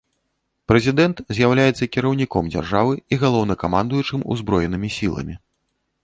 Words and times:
Прэзідэнт 0.69 1.17
з'яўляецца 1.39 1.87
кіраўніком 1.95 2.49
дзяржавы 2.55 2.93
і 3.15 3.19
галоўнакамандуючым 3.25 4.23
узброенымі 4.37 4.89
сіламі. 4.97 5.35